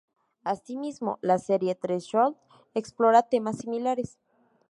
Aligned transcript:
Asimismo, 0.43 1.19
la 1.21 1.37
serie 1.37 1.75
"Threshold" 1.75 2.35
explora 2.73 3.21
temas 3.21 3.59
similares. 3.59 4.17